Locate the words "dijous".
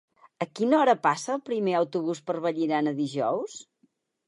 3.03-3.63